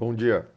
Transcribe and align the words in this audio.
Bom 0.00 0.14
dia, 0.14 0.48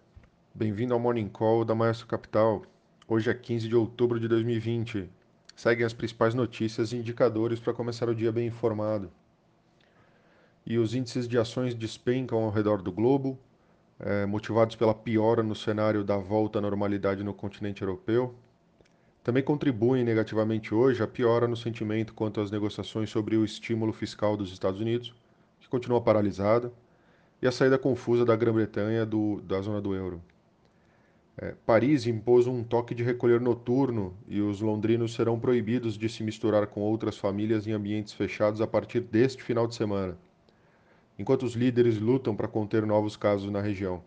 bem-vindo 0.53 0.93
ao 0.93 0.99
Morning 0.99 1.27
Call 1.27 1.65
da 1.65 1.73
Maestro 1.73 2.05
Capital. 2.05 2.61
Hoje 3.07 3.27
é 3.27 3.33
15 3.33 3.67
de 3.67 3.75
outubro 3.75 4.19
de 4.19 4.27
2020. 4.27 5.09
Seguem 5.55 5.83
as 5.83 5.93
principais 5.93 6.35
notícias 6.35 6.93
e 6.93 6.97
indicadores 6.97 7.59
para 7.59 7.73
começar 7.73 8.07
o 8.07 8.13
dia 8.13 8.31
bem 8.31 8.45
informado. 8.45 9.11
E 10.63 10.77
os 10.77 10.93
índices 10.93 11.27
de 11.27 11.39
ações 11.39 11.73
despencam 11.73 12.43
ao 12.43 12.51
redor 12.51 12.83
do 12.83 12.91
globo, 12.91 13.35
é, 13.99 14.27
motivados 14.27 14.75
pela 14.75 14.93
piora 14.93 15.41
no 15.41 15.55
cenário 15.55 16.03
da 16.03 16.17
volta 16.17 16.59
à 16.59 16.61
normalidade 16.61 17.23
no 17.23 17.33
continente 17.33 17.81
europeu. 17.81 18.35
Também 19.23 19.41
contribuem 19.41 20.03
negativamente 20.03 20.71
hoje 20.71 21.01
a 21.01 21.07
piora 21.07 21.47
no 21.47 21.57
sentimento 21.57 22.13
quanto 22.13 22.41
às 22.41 22.51
negociações 22.51 23.09
sobre 23.09 23.37
o 23.37 23.43
estímulo 23.43 23.91
fiscal 23.91 24.37
dos 24.37 24.53
Estados 24.53 24.79
Unidos, 24.79 25.15
que 25.59 25.67
continua 25.67 25.99
paralisada, 25.99 26.71
e 27.41 27.47
a 27.47 27.51
saída 27.51 27.77
confusa 27.77 28.25
da 28.25 28.35
Grã-Bretanha 28.35 29.07
da 29.43 29.61
zona 29.61 29.81
do 29.81 29.95
euro. 29.95 30.21
É, 31.37 31.55
Paris 31.65 32.05
impôs 32.05 32.45
um 32.45 32.63
toque 32.63 32.93
de 32.93 33.03
recolher 33.03 33.39
noturno 33.39 34.15
e 34.27 34.41
os 34.41 34.61
londrinos 34.61 35.13
serão 35.13 35.39
proibidos 35.39 35.97
de 35.97 36.07
se 36.09 36.23
misturar 36.23 36.67
com 36.67 36.81
outras 36.81 37.17
famílias 37.17 37.65
em 37.65 37.71
ambientes 37.71 38.13
fechados 38.13 38.61
a 38.61 38.67
partir 38.67 38.99
deste 38.99 39.41
final 39.41 39.65
de 39.65 39.75
semana 39.75 40.17
enquanto 41.21 41.43
os 41.43 41.53
líderes 41.53 41.99
lutam 41.99 42.35
para 42.35 42.47
conter 42.47 42.83
novos 42.83 43.15
casos 43.15 43.51
na 43.51 43.61
região. 43.61 44.03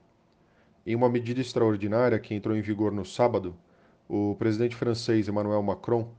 Em 0.84 0.96
uma 0.96 1.08
medida 1.08 1.40
extraordinária 1.40 2.18
que 2.18 2.34
entrou 2.34 2.56
em 2.56 2.60
vigor 2.60 2.90
no 2.90 3.04
sábado, 3.04 3.54
o 4.08 4.34
presidente 4.36 4.74
francês 4.74 5.28
Emmanuel 5.28 5.62
Macron 5.62 6.10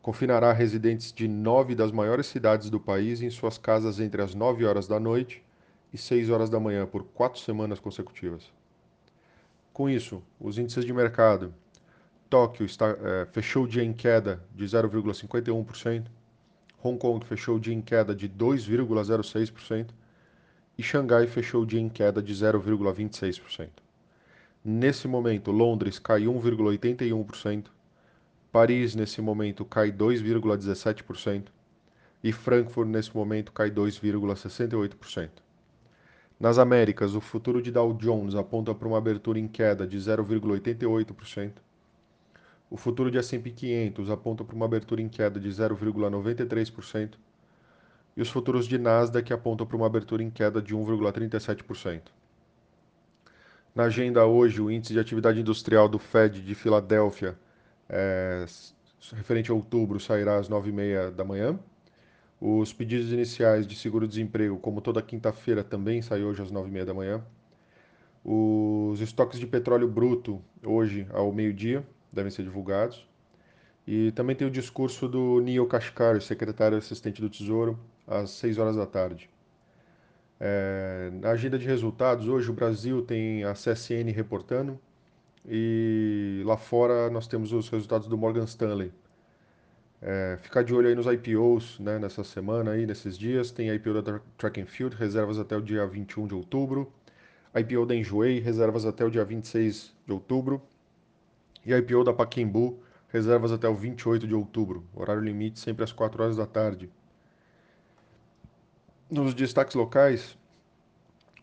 confinará 0.00 0.52
residentes 0.52 1.12
de 1.12 1.26
nove 1.26 1.74
das 1.74 1.90
maiores 1.90 2.26
cidades 2.26 2.70
do 2.70 2.78
país 2.78 3.20
em 3.20 3.30
suas 3.30 3.58
casas 3.58 3.98
entre 3.98 4.22
as 4.22 4.32
nove 4.32 4.64
horas 4.64 4.86
da 4.86 5.00
noite 5.00 5.42
e 5.94 5.98
seis 5.98 6.28
horas 6.28 6.50
da 6.50 6.58
manhã 6.58 6.84
por 6.84 7.04
quatro 7.04 7.40
semanas 7.40 7.78
consecutivas. 7.78 8.52
Com 9.72 9.88
isso, 9.88 10.20
os 10.40 10.58
índices 10.58 10.84
de 10.84 10.92
mercado. 10.92 11.54
Tóquio 12.28 12.66
está, 12.66 12.90
é, 12.90 13.26
fechou 13.26 13.62
o 13.62 13.68
dia 13.68 13.84
em 13.84 13.92
queda 13.92 14.42
de 14.52 14.64
0,51%, 14.64 16.06
Hong 16.82 16.98
Kong 16.98 17.24
fechou 17.24 17.56
o 17.56 17.60
dia 17.60 17.72
em 17.72 17.80
queda 17.80 18.12
de 18.12 18.28
2,06%, 18.28 19.90
e 20.76 20.82
Xangai 20.82 21.28
fechou 21.28 21.62
o 21.62 21.66
dia 21.66 21.80
em 21.80 21.88
queda 21.88 22.20
de 22.20 22.34
0,26%. 22.34 23.68
Nesse 24.64 25.06
momento, 25.06 25.52
Londres 25.52 26.00
cai 26.00 26.22
1,81%, 26.22 27.66
Paris 28.50 28.96
nesse 28.96 29.20
momento 29.20 29.64
cai 29.64 29.92
2,17% 29.92 31.44
e 32.22 32.32
Frankfurt 32.32 32.88
nesse 32.88 33.14
momento 33.14 33.52
cai 33.52 33.70
2,68%. 33.70 35.43
Nas 36.38 36.58
Américas, 36.58 37.14
o 37.14 37.20
futuro 37.20 37.62
de 37.62 37.70
Dow 37.70 37.92
Jones 37.94 38.34
aponta 38.34 38.74
para 38.74 38.88
uma 38.88 38.98
abertura 38.98 39.38
em 39.38 39.46
queda 39.46 39.86
de 39.86 39.96
0,88%. 39.96 41.52
O 42.68 42.76
futuro 42.76 43.10
de 43.10 43.18
S&P 43.18 43.50
500 43.50 44.10
aponta 44.10 44.44
para 44.44 44.56
uma 44.56 44.66
abertura 44.66 45.00
em 45.00 45.08
queda 45.08 45.38
de 45.38 45.48
0,93% 45.48 47.14
e 48.16 48.22
os 48.22 48.30
futuros 48.30 48.66
de 48.66 48.78
Nasdaq 48.78 49.32
apontam 49.32 49.66
para 49.66 49.76
uma 49.76 49.86
abertura 49.86 50.22
em 50.22 50.30
queda 50.30 50.62
de 50.62 50.74
1,37%. 50.74 52.02
Na 53.74 53.84
agenda 53.84 54.24
hoje, 54.24 54.60
o 54.60 54.70
índice 54.70 54.92
de 54.92 55.00
atividade 55.00 55.40
industrial 55.40 55.88
do 55.88 55.98
Fed 55.98 56.40
de 56.40 56.54
Filadélfia, 56.54 57.36
é, 57.88 58.44
referente 59.12 59.50
a 59.50 59.54
outubro, 59.54 59.98
sairá 59.98 60.36
às 60.38 60.48
9h30 60.48 61.10
da 61.10 61.24
manhã. 61.24 61.58
Os 62.46 62.74
pedidos 62.74 63.10
iniciais 63.10 63.66
de 63.66 63.74
seguro-desemprego, 63.74 64.58
como 64.58 64.82
toda 64.82 65.00
quinta-feira, 65.00 65.64
também 65.64 66.02
saem 66.02 66.24
hoje 66.24 66.42
às 66.42 66.52
9h30 66.52 66.84
da 66.84 66.92
manhã. 66.92 67.24
Os 68.22 69.00
estoques 69.00 69.40
de 69.40 69.46
petróleo 69.46 69.88
bruto, 69.88 70.42
hoje 70.62 71.06
ao 71.10 71.32
meio-dia, 71.32 71.82
devem 72.12 72.30
ser 72.30 72.42
divulgados. 72.42 73.08
E 73.86 74.12
também 74.12 74.36
tem 74.36 74.46
o 74.46 74.50
discurso 74.50 75.08
do 75.08 75.40
Neil 75.40 75.66
Kashkari, 75.66 76.20
secretário 76.20 76.76
assistente 76.76 77.18
do 77.18 77.30
Tesouro, 77.30 77.78
às 78.06 78.28
6 78.32 78.58
horas 78.58 78.76
da 78.76 78.84
tarde. 78.84 79.30
É, 80.38 81.12
na 81.22 81.30
agenda 81.30 81.58
de 81.58 81.64
resultados, 81.64 82.28
hoje 82.28 82.50
o 82.50 82.52
Brasil 82.52 83.00
tem 83.00 83.42
a 83.44 83.54
CSN 83.54 84.12
reportando 84.14 84.78
e 85.48 86.42
lá 86.44 86.58
fora 86.58 87.08
nós 87.08 87.26
temos 87.26 87.54
os 87.54 87.70
resultados 87.70 88.06
do 88.06 88.18
Morgan 88.18 88.44
Stanley. 88.44 88.92
É, 90.06 90.36
ficar 90.42 90.62
de 90.62 90.74
olho 90.74 90.86
aí 90.86 90.94
nos 90.94 91.06
IPOs 91.06 91.78
né, 91.80 91.98
nessa 91.98 92.22
semana, 92.22 92.72
aí, 92.72 92.84
nesses 92.84 93.16
dias. 93.16 93.50
Tem 93.50 93.70
IPO 93.70 94.02
da 94.02 94.20
Track 94.36 94.60
and 94.60 94.66
Field, 94.66 94.94
reservas 94.94 95.38
até 95.38 95.56
o 95.56 95.62
dia 95.62 95.86
21 95.86 96.26
de 96.26 96.34
outubro. 96.34 96.92
IPO 97.54 97.86
da 97.86 97.94
Enjoei, 97.94 98.38
reservas 98.38 98.84
até 98.84 99.02
o 99.02 99.10
dia 99.10 99.24
26 99.24 99.94
de 100.06 100.12
outubro. 100.12 100.60
E 101.64 101.72
IPO 101.72 102.04
da 102.04 102.12
Paquembu, 102.12 102.78
reservas 103.08 103.50
até 103.50 103.66
o 103.66 103.74
28 103.74 104.26
de 104.26 104.34
outubro. 104.34 104.84
Horário 104.94 105.22
limite 105.22 105.58
sempre 105.58 105.82
às 105.82 105.90
4 105.90 106.22
horas 106.22 106.36
da 106.36 106.44
tarde. 106.44 106.90
Nos 109.10 109.32
destaques 109.32 109.74
locais, 109.74 110.36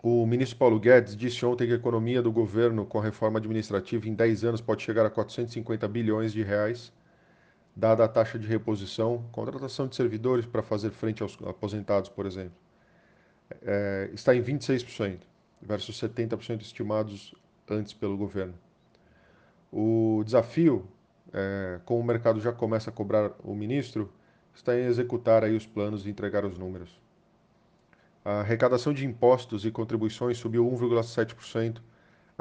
o 0.04 0.24
ministro 0.28 0.60
Paulo 0.60 0.80
Guedes 0.80 1.16
disse 1.16 1.44
ontem 1.44 1.66
que 1.66 1.74
a 1.74 1.78
economia 1.78 2.22
do 2.22 2.32
governo 2.32 2.86
com 2.86 3.00
a 3.00 3.04
reforma 3.04 3.40
administrativa 3.40 4.08
em 4.08 4.14
10 4.14 4.44
anos 4.44 4.62
pode 4.62 4.84
chegar 4.84 5.04
a 5.04 5.10
450 5.10 5.88
bilhões 5.88 6.32
de 6.32 6.44
reais, 6.44 6.94
dada 7.76 8.04
a 8.04 8.08
taxa 8.08 8.38
de 8.38 8.48
reposição, 8.48 9.26
contratação 9.32 9.88
de 9.88 9.96
servidores 9.96 10.46
para 10.46 10.62
fazer 10.62 10.92
frente 10.92 11.24
aos 11.24 11.38
aposentados, 11.46 12.10
por 12.10 12.26
exemplo. 12.26 12.54
É, 13.62 14.10
está 14.14 14.36
em 14.36 14.42
26%, 14.42 15.20
versus 15.62 16.00
70% 16.00 16.62
estimados 16.62 17.34
antes 17.70 17.94
pelo 17.94 18.18
governo. 18.18 18.54
O 19.72 20.22
desafio, 20.26 20.88
é, 21.34 21.80
como 21.86 22.02
o 22.02 22.04
mercado 22.04 22.40
já 22.40 22.52
começa 22.52 22.90
a 22.90 22.94
cobrar 22.94 23.32
o 23.44 23.56
ministro, 23.56 24.12
está 24.54 24.78
em 24.78 24.86
executar 24.86 25.44
aí 25.44 25.56
os 25.56 25.66
planos 25.66 26.06
e 26.06 26.10
entregar 26.10 26.46
os 26.46 26.58
números. 26.58 27.00
A 28.24 28.42
arrecadação 28.42 28.94
de 28.94 29.06
impostos 29.06 29.66
e 29.66 29.72
contribuições 29.72 30.38
subiu 30.38 30.66
1,7%, 30.66 31.82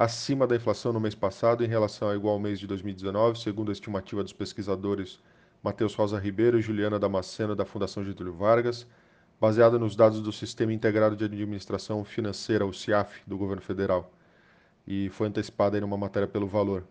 acima 0.00 0.47
da 0.47 0.56
inflação 0.56 0.94
no 0.94 0.99
mês 0.99 1.15
passado 1.15 1.62
em 1.62 1.66
relação 1.69 2.09
ao 2.09 2.15
igual 2.15 2.38
mês 2.38 2.59
de 2.59 2.66
2019, 2.66 3.38
segundo 3.38 3.69
a 3.69 3.72
estimativa 3.72 4.22
dos 4.22 4.33
pesquisadores 4.33 5.21
Matheus 5.62 5.94
Rosa 5.94 6.19
Ribeiro 6.19 6.59
e 6.59 6.62
Juliana 6.62 6.99
Damasceno 6.99 7.55
da 7.55 7.66
Fundação 7.66 8.03
Getúlio 8.03 8.33
Vargas, 8.33 8.87
baseada 9.39 9.78
nos 9.78 9.94
dados 9.94 10.22
do 10.22 10.33
Sistema 10.33 10.72
Integrado 10.72 11.15
de 11.15 11.22
Administração 11.27 12.03
Financeira, 12.03 12.65
o 12.65 12.72
CIAF, 12.72 13.21
do 13.27 13.37
governo 13.37 13.60
federal, 13.60 14.10
e 14.87 15.10
foi 15.10 15.28
antecipada 15.28 15.77
em 15.77 15.83
uma 15.83 15.99
matéria 15.99 16.27
pelo 16.27 16.47
valor. 16.47 16.83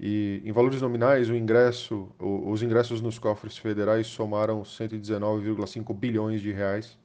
E 0.00 0.42
em 0.44 0.50
valores 0.50 0.82
nominais, 0.82 1.28
ingresso, 1.28 2.08
os 2.18 2.64
ingressos 2.64 3.00
nos 3.00 3.16
cofres 3.16 3.56
federais 3.56 4.08
somaram 4.08 4.62
119,5 4.62 5.94
bilhões 5.94 6.40
de 6.40 6.50
reais, 6.50 6.98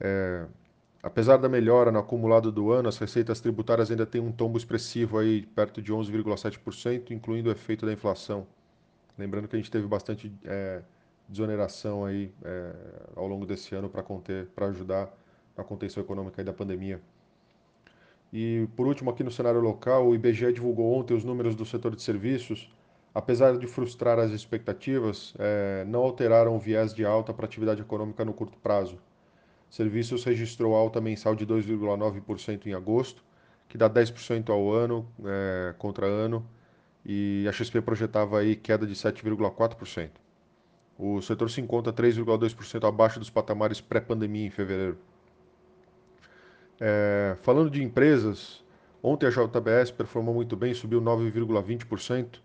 é, 0.00 0.46
apesar 1.04 1.36
da 1.36 1.50
melhora 1.50 1.92
no 1.92 1.98
acumulado 1.98 2.50
do 2.50 2.72
ano, 2.72 2.88
as 2.88 2.96
receitas 2.96 3.38
tributárias 3.38 3.90
ainda 3.90 4.06
têm 4.06 4.22
um 4.22 4.32
tombo 4.32 4.56
expressivo 4.56 5.18
aí, 5.18 5.42
perto 5.42 5.82
de 5.82 5.92
11,7%, 5.92 7.10
incluindo 7.10 7.50
o 7.50 7.52
efeito 7.52 7.84
da 7.84 7.92
inflação. 7.92 8.46
Lembrando 9.18 9.46
que 9.46 9.54
a 9.54 9.58
gente 9.58 9.70
teve 9.70 9.86
bastante 9.86 10.32
é, 10.44 10.82
desoneração 11.28 12.06
aí 12.06 12.32
é, 12.42 12.72
ao 13.14 13.26
longo 13.26 13.44
desse 13.44 13.74
ano 13.74 13.90
para 13.90 14.02
conter, 14.02 14.46
para 14.56 14.66
ajudar 14.68 15.12
na 15.54 15.62
contenção 15.62 16.02
econômica 16.02 16.42
da 16.42 16.54
pandemia. 16.54 17.00
E 18.32 18.66
por 18.74 18.86
último, 18.86 19.10
aqui 19.10 19.22
no 19.22 19.30
cenário 19.30 19.60
local, 19.60 20.08
o 20.08 20.14
IBGE 20.14 20.54
divulgou 20.54 20.94
ontem 20.94 21.14
os 21.14 21.22
números 21.22 21.54
do 21.54 21.66
setor 21.66 21.94
de 21.94 22.02
serviços. 22.02 22.72
Apesar 23.14 23.56
de 23.58 23.66
frustrar 23.66 24.18
as 24.18 24.32
expectativas, 24.32 25.34
é, 25.38 25.84
não 25.86 26.00
alteraram 26.00 26.56
o 26.56 26.58
viés 26.58 26.94
de 26.94 27.04
alta 27.04 27.32
para 27.32 27.44
a 27.44 27.48
atividade 27.48 27.82
econômica 27.82 28.24
no 28.24 28.32
curto 28.32 28.56
prazo. 28.58 28.98
Serviços 29.74 30.22
registrou 30.22 30.76
alta 30.76 31.00
mensal 31.00 31.34
de 31.34 31.44
2,9% 31.44 32.64
em 32.66 32.74
agosto, 32.74 33.24
que 33.68 33.76
dá 33.76 33.90
10% 33.90 34.48
ao 34.50 34.72
ano 34.72 35.04
é, 35.24 35.74
contra 35.76 36.06
ano, 36.06 36.48
e 37.04 37.44
a 37.48 37.50
XP 37.50 37.80
projetava 37.80 38.38
aí 38.38 38.54
queda 38.54 38.86
de 38.86 38.94
7,4%. 38.94 40.10
O 40.96 41.20
setor 41.20 41.50
se 41.50 41.60
encontra 41.60 41.92
3,2% 41.92 42.86
abaixo 42.86 43.18
dos 43.18 43.30
patamares 43.30 43.80
pré-pandemia 43.80 44.46
em 44.46 44.50
fevereiro. 44.50 44.96
É, 46.80 47.36
falando 47.42 47.68
de 47.68 47.82
empresas, 47.82 48.62
ontem 49.02 49.26
a 49.26 49.30
JBS 49.30 49.90
performou 49.90 50.36
muito 50.36 50.56
bem, 50.56 50.72
subiu 50.72 51.02
9,20%, 51.02 52.38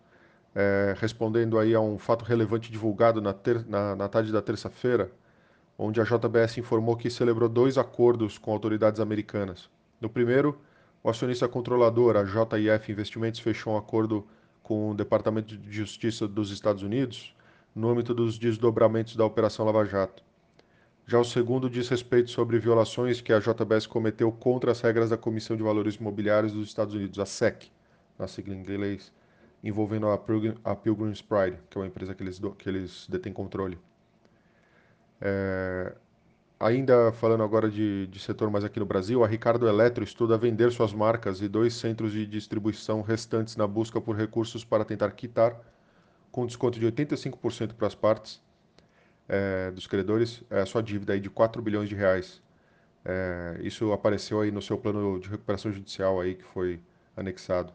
é, 0.56 0.96
respondendo 0.98 1.60
aí 1.60 1.76
a 1.76 1.80
um 1.80 2.00
fato 2.00 2.26
relevante 2.26 2.72
divulgado 2.72 3.22
na, 3.22 3.34
ter, 3.34 3.64
na, 3.68 3.96
na 3.96 4.08
tarde 4.08 4.32
da 4.32 4.42
terça-feira, 4.42 5.12
onde 5.82 6.02
a 6.02 6.04
JBS 6.04 6.58
informou 6.58 6.98
que 6.98 7.10
celebrou 7.10 7.48
dois 7.48 7.78
acordos 7.78 8.38
com 8.38 8.52
autoridades 8.52 9.00
americanas. 9.00 9.70
No 10.02 10.10
primeiro, 10.10 10.60
o 11.02 11.10
acionista 11.10 11.48
controlador, 11.48 12.18
a 12.18 12.26
JIF 12.26 12.92
Investimentos, 12.92 13.40
fechou 13.40 13.74
um 13.74 13.78
acordo 13.78 14.28
com 14.62 14.92
o 14.92 14.94
Departamento 14.94 15.58
de 15.58 15.72
Justiça 15.72 16.28
dos 16.28 16.52
Estados 16.52 16.84
Unidos 16.84 17.34
no 17.74 17.90
âmbito 17.90 18.14
dos 18.14 18.38
desdobramentos 18.38 19.16
da 19.16 19.24
Operação 19.24 19.66
Lava 19.66 19.86
Jato. 19.86 20.22
Já 21.08 21.18
o 21.18 21.24
segundo 21.24 21.70
diz 21.70 21.88
respeito 21.88 22.30
sobre 22.30 22.60
violações 22.60 23.22
que 23.22 23.32
a 23.32 23.40
JBS 23.40 23.88
cometeu 23.88 24.34
contra 24.34 24.74
as 24.74 24.82
regras 24.82 25.10
da 25.10 25.18
Comissão 25.18 25.56
de 25.56 25.64
Valores 25.64 25.96
Imobiliários 25.96 26.52
dos 26.52 26.68
Estados 26.68 26.94
Unidos, 26.94 27.18
a 27.20 27.26
SEC, 27.26 27.72
na 28.18 28.28
sigla 28.28 28.54
em 28.54 28.60
inglês, 28.60 29.14
envolvendo 29.64 30.10
a, 30.10 30.18
Pilgrim, 30.18 30.56
a 30.62 30.76
Pilgrim's 30.76 31.22
Pride, 31.22 31.58
que 31.70 31.78
é 31.78 31.82
uma 31.82 31.88
empresa 31.88 32.14
que 32.14 32.22
eles, 32.22 32.42
que 32.58 32.68
eles 32.68 33.08
detêm 33.10 33.32
controle. 33.32 33.80
É, 35.22 35.94
ainda 36.60 37.12
falando 37.14 37.44
agora 37.44 37.70
de, 37.70 38.08
de 38.08 38.20
setor 38.20 38.50
mais 38.50 38.64
aqui 38.64 38.80
no 38.80 38.86
Brasil, 38.86 39.24
a 39.24 39.28
Ricardo 39.28 39.68
Eletro 39.68 40.04
estuda 40.04 40.38
vender 40.38 40.72
suas 40.72 40.94
marcas 40.94 41.42
e 41.42 41.48
dois 41.48 41.74
centros 41.74 42.12
de 42.12 42.26
distribuição 42.26 43.02
restantes 43.02 43.56
na 43.56 43.68
busca 43.68 44.00
por 44.02 44.16
recursos 44.16 44.64
para 44.66 44.86
tentar 44.86 45.12
quitar, 45.12 45.60
com 46.32 46.46
desconto 46.46 46.80
de 46.80 46.86
85% 46.86 47.74
para 47.74 47.88
as 47.88 47.96
partes 47.96 48.42
é, 49.28 49.72
dos 49.72 49.88
credores, 49.88 50.44
é, 50.50 50.62
a 50.62 50.66
sua 50.66 50.82
dívida 50.84 51.14
aí 51.14 51.20
de 51.20 51.30
4 51.30 51.62
bilhões 51.62 51.90
de 51.90 51.96
reais. 51.96 52.42
É, 53.06 53.60
isso 53.62 53.92
apareceu 53.94 54.42
aí 54.42 54.52
no 54.52 54.62
seu 54.62 54.78
plano 54.78 55.20
de 55.20 55.30
recuperação 55.30 55.72
judicial 55.72 56.20
aí 56.20 56.36
que 56.36 56.44
foi 56.44 56.82
anexado. 57.16 57.74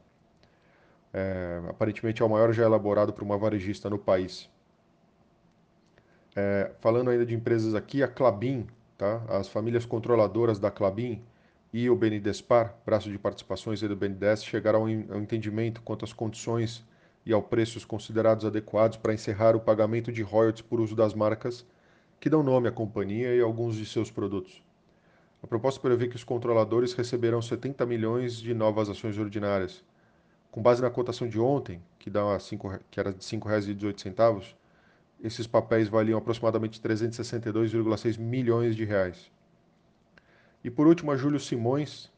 É, 1.13 1.63
aparentemente 1.69 2.23
é 2.23 2.25
o 2.25 2.29
maior 2.29 2.53
já 2.53 2.65
elaborado 2.65 3.13
por 3.13 3.23
uma 3.23 3.39
varejista 3.39 3.89
no 3.89 3.99
país. 3.99 4.51
É, 6.37 6.73
falando 6.81 7.11
ainda 7.11 7.25
de 7.25 7.35
empresas 7.35 7.75
aqui, 7.75 8.03
a 8.03 8.09
Clabin, 8.09 8.67
tá? 8.99 9.23
as 9.29 9.49
famílias 9.49 9.85
controladoras 9.85 10.59
da 10.59 10.71
Clabin 10.71 11.23
e 11.73 11.89
o 11.89 11.97
BNDESPAR, 11.97 12.75
braço 12.85 13.11
de 13.11 13.19
participações 13.19 13.81
do 13.81 13.97
BNDES, 13.97 14.45
chegaram 14.45 14.83
ao 14.83 15.21
entendimento 15.21 15.83
quanto 15.83 16.05
às 16.05 16.13
condições 16.13 16.85
e 17.25 17.33
ao 17.33 17.43
preços 17.43 17.85
considerados 17.85 18.45
adequados 18.45 18.97
para 18.97 19.15
encerrar 19.15 19.57
o 19.57 19.61
pagamento 19.61 20.13
de 20.13 20.23
royalties 20.23 20.63
por 20.63 20.81
uso 20.81 20.95
das 20.95 21.15
marcas 21.15 21.65
que 22.21 22.31
dão 22.31 22.43
nome 22.43 22.69
à 22.69 22.73
companhia 22.73 23.35
e 23.35 23.41
alguns 23.41 23.77
de 23.77 23.87
seus 23.87 24.11
produtos. 24.11 24.63
A 25.43 25.47
proposta 25.47 25.81
prevê 25.81 26.09
que 26.09 26.17
os 26.17 26.25
controladores 26.25 26.95
receberão 26.95 27.43
70 27.43 27.85
milhões 27.85 28.37
de 28.37 28.55
novas 28.55 28.89
ações 28.89 29.19
ordinárias. 29.19 29.85
Com 30.51 30.63
base 30.63 30.81
na 30.81 30.89
cotação 30.89 31.29
de 31.29 31.39
ontem, 31.39 31.83
que, 31.99 32.09
dá 32.09 32.39
5, 32.39 32.79
que 32.91 32.99
era 32.99 33.13
de 33.13 33.19
R$ 33.19 33.39
5,18, 33.39 34.55
esses 35.25 35.47
papéis 35.47 35.89
valiam 35.89 36.19
aproximadamente 36.19 36.81
362,6 36.81 38.19
milhões 38.19 38.77
de 38.77 38.85
reais. 38.85 39.33
E 40.63 40.71
por 40.71 40.87
último, 40.87 41.11
a 41.11 41.17
Júlio 41.17 41.41
Simões. 41.41 42.13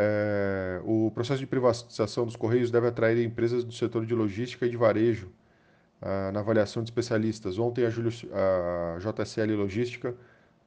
É, 0.00 0.80
o 0.84 1.10
processo 1.12 1.40
de 1.40 1.46
privatização 1.46 2.24
dos 2.24 2.36
Correios 2.36 2.70
deve 2.70 2.86
atrair 2.86 3.24
empresas 3.24 3.64
do 3.64 3.72
setor 3.72 4.06
de 4.06 4.14
logística 4.14 4.64
e 4.66 4.70
de 4.70 4.76
varejo 4.76 5.28
ah, 6.00 6.30
na 6.32 6.40
avaliação 6.40 6.82
de 6.82 6.90
especialistas. 6.90 7.58
Ontem 7.58 7.84
a, 7.84 7.90
Julio, 7.90 8.12
a 8.32 8.98
JSL 8.98 9.56
Logística 9.56 10.14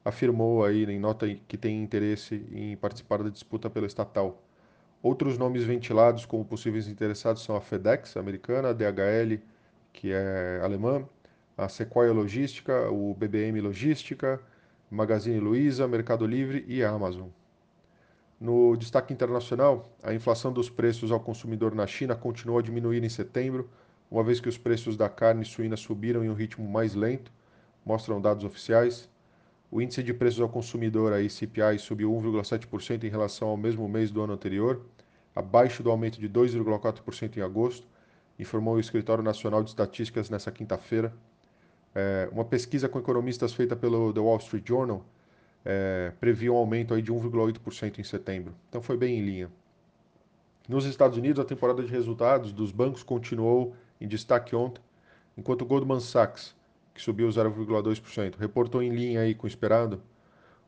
afirmou 0.04 0.64
aí 0.64 0.84
em 0.84 0.98
nota 0.98 1.26
que 1.48 1.56
tem 1.56 1.82
interesse 1.82 2.46
em 2.52 2.76
participar 2.76 3.22
da 3.22 3.30
disputa 3.30 3.70
pela 3.70 3.86
estatal. 3.86 4.42
Outros 5.02 5.38
nomes 5.38 5.64
ventilados 5.64 6.26
como 6.26 6.44
possíveis 6.44 6.86
interessados 6.86 7.42
são 7.42 7.56
a 7.56 7.60
FedEx, 7.60 8.16
americana, 8.16 8.70
a 8.70 8.72
DHL, 8.72 9.40
que 9.92 10.12
é 10.12 10.60
alemã, 10.62 11.06
a 11.56 11.68
Sequoia 11.68 12.12
Logística, 12.12 12.90
o 12.90 13.14
BBM 13.14 13.60
Logística, 13.60 14.40
Magazine 14.90 15.38
Luiza, 15.38 15.86
Mercado 15.86 16.26
Livre 16.26 16.64
e 16.66 16.82
Amazon. 16.82 17.28
No 18.40 18.76
destaque 18.76 19.12
internacional, 19.12 19.88
a 20.02 20.12
inflação 20.12 20.52
dos 20.52 20.68
preços 20.68 21.12
ao 21.12 21.20
consumidor 21.20 21.74
na 21.74 21.86
China 21.86 22.16
continuou 22.16 22.58
a 22.58 22.62
diminuir 22.62 23.04
em 23.04 23.08
setembro, 23.08 23.70
uma 24.10 24.24
vez 24.24 24.40
que 24.40 24.48
os 24.48 24.58
preços 24.58 24.96
da 24.96 25.08
carne 25.08 25.44
suína 25.44 25.76
subiram 25.76 26.24
em 26.24 26.28
um 26.28 26.34
ritmo 26.34 26.68
mais 26.68 26.94
lento, 26.94 27.32
mostram 27.84 28.20
dados 28.20 28.44
oficiais. 28.44 29.08
O 29.70 29.80
índice 29.80 30.02
de 30.02 30.12
preços 30.12 30.40
ao 30.40 30.48
consumidor, 30.48 31.12
a 31.12 31.22
ICPI, 31.22 31.78
subiu 31.78 32.12
1,7% 32.12 33.04
em 33.04 33.08
relação 33.08 33.48
ao 33.48 33.56
mesmo 33.56 33.88
mês 33.88 34.10
do 34.10 34.20
ano 34.20 34.34
anterior, 34.34 34.84
abaixo 35.34 35.82
do 35.82 35.90
aumento 35.90 36.20
de 36.20 36.28
2,4% 36.28 37.36
em 37.36 37.40
agosto, 37.40 37.86
informou 38.38 38.74
o 38.74 38.80
Escritório 38.80 39.24
Nacional 39.24 39.62
de 39.62 39.70
Estatísticas 39.70 40.28
nesta 40.28 40.50
quinta-feira. 40.50 41.14
É, 41.94 42.28
uma 42.32 42.44
pesquisa 42.44 42.88
com 42.88 42.98
economistas 42.98 43.52
feita 43.52 43.76
pelo 43.76 44.12
The 44.12 44.20
Wall 44.20 44.38
Street 44.38 44.66
Journal 44.66 45.04
é, 45.64 46.12
previa 46.18 46.52
um 46.52 46.56
aumento 46.56 46.94
aí 46.94 47.02
de 47.02 47.12
1,8% 47.12 47.98
em 47.98 48.04
setembro. 48.04 48.54
Então 48.68 48.80
foi 48.80 48.96
bem 48.96 49.18
em 49.18 49.24
linha. 49.24 49.50
Nos 50.68 50.84
Estados 50.84 51.18
Unidos, 51.18 51.40
a 51.40 51.44
temporada 51.44 51.82
de 51.82 51.90
resultados 51.90 52.52
dos 52.52 52.70
bancos 52.70 53.02
continuou 53.02 53.74
em 54.00 54.06
destaque 54.06 54.54
ontem, 54.54 54.80
enquanto 55.36 55.62
o 55.62 55.66
Goldman 55.66 56.00
Sachs, 56.00 56.54
que 56.94 57.02
subiu 57.02 57.28
0,2%, 57.28 58.36
reportou 58.36 58.82
em 58.82 58.90
linha 58.90 59.20
aí 59.20 59.34
com 59.34 59.46
o 59.46 59.48
esperado. 59.48 60.00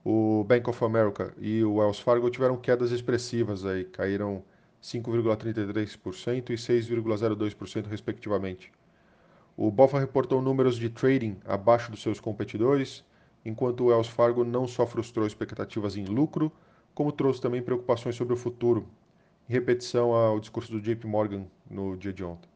O 0.04 0.44
Bank 0.44 0.68
of 0.68 0.84
America 0.84 1.32
e 1.38 1.64
o 1.64 1.76
Wells 1.76 2.00
Fargo 2.00 2.28
tiveram 2.28 2.56
quedas 2.56 2.90
expressivas 2.90 3.64
aí, 3.64 3.84
caíram 3.84 4.42
5,33% 4.82 6.50
e 6.50 6.54
6,02% 6.54 7.86
respectivamente. 7.86 8.70
O 9.56 9.70
Bofa 9.70 10.00
reportou 10.00 10.42
números 10.42 10.76
de 10.76 10.90
trading 10.90 11.38
abaixo 11.44 11.88
dos 11.88 12.02
seus 12.02 12.18
competidores, 12.18 13.04
enquanto 13.44 13.82
o 13.82 13.86
Wells 13.86 14.08
Fargo 14.08 14.42
não 14.42 14.66
só 14.66 14.84
frustrou 14.84 15.24
expectativas 15.26 15.96
em 15.96 16.04
lucro, 16.04 16.50
como 16.92 17.12
trouxe 17.12 17.40
também 17.40 17.62
preocupações 17.62 18.16
sobre 18.16 18.34
o 18.34 18.36
futuro, 18.36 18.88
em 19.48 19.52
repetição 19.52 20.12
ao 20.12 20.40
discurso 20.40 20.72
do 20.72 20.80
JP 20.80 21.06
Morgan 21.06 21.46
no 21.70 21.96
dia 21.96 22.12
de 22.12 22.24
ontem. 22.24 22.48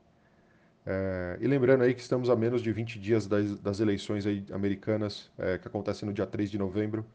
É, 0.84 1.38
e 1.40 1.46
lembrando 1.46 1.84
aí 1.84 1.94
que 1.94 2.00
estamos 2.00 2.28
a 2.30 2.34
menos 2.34 2.62
de 2.62 2.72
20 2.72 2.98
dias 2.98 3.28
das, 3.28 3.60
das 3.60 3.78
eleições 3.78 4.24
americanas, 4.52 5.30
é, 5.38 5.56
que 5.56 5.68
acontecem 5.68 6.08
no 6.08 6.12
dia 6.12 6.26
3 6.26 6.50
de 6.50 6.58
novembro, 6.58 7.06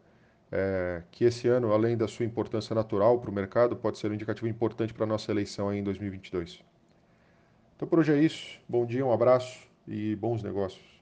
é, 0.49 1.03
que 1.11 1.25
esse 1.25 1.49
ano, 1.49 1.73
além 1.73 1.97
da 1.97 2.07
sua 2.07 2.25
importância 2.25 2.73
natural 2.73 3.19
para 3.19 3.29
o 3.29 3.33
mercado, 3.33 3.75
pode 3.75 3.97
ser 3.97 4.09
um 4.09 4.13
indicativo 4.13 4.47
importante 4.47 4.93
para 4.93 5.03
a 5.03 5.07
nossa 5.07 5.29
eleição 5.29 5.73
em 5.73 5.83
2022. 5.83 6.63
Então 7.75 7.85
por 7.85 7.99
hoje 7.99 8.13
é 8.13 8.21
isso. 8.21 8.59
Bom 8.69 8.85
dia, 8.85 9.05
um 9.05 9.11
abraço 9.11 9.72
e 9.87 10.15
bons 10.15 10.43
negócios. 10.43 10.92